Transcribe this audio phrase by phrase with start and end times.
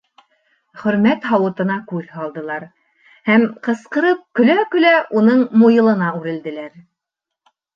[0.83, 2.65] Хөрмәт һауытына күҙ һалдылар
[3.31, 3.45] һәм...
[3.69, 6.83] ҡысҡырып көлә-көлә уның муйылына үрелделәр.